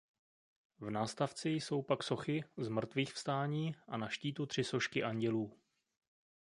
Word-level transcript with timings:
V 0.79 0.89
nástavci 0.89 1.49
jsou 1.49 1.81
pak 1.81 2.03
sochy 2.03 2.43
"Zmrtvýchvstání" 2.57 3.75
a 3.87 3.97
na 3.97 4.07
štítu 4.09 4.45
tři 4.45 4.63
sošky 4.63 5.03
andělů. 5.03 5.59